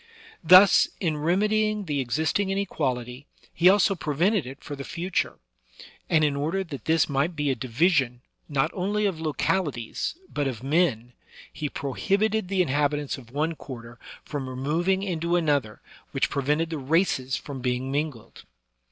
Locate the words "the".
1.85-1.99, 4.75-4.83, 12.47-12.63, 16.71-16.79